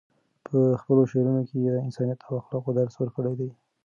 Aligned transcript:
په 0.47 0.57
خپلو 0.81 1.01
شعرونو 1.11 1.41
کې 1.47 1.55
یې 1.63 1.69
د 1.73 1.77
انسانیت 1.87 2.19
او 2.27 2.33
اخلاقو 2.41 2.75
درس 2.79 2.95
ورکړی 2.97 3.33
دی. 3.39 3.49